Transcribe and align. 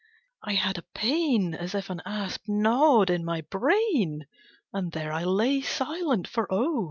"I 0.41 0.53
had 0.55 0.79
a 0.79 0.85
pain, 0.95 1.53
as 1.53 1.75
if 1.75 1.91
an 1.91 2.01
asp 2.07 2.41
Gnawed 2.47 3.11
in 3.11 3.23
my 3.23 3.41
brain, 3.41 4.25
and 4.73 4.91
there 4.93 5.11
I 5.13 5.25
lay 5.25 5.61
Silent, 5.61 6.27
for 6.27 6.47
oh! 6.51 6.79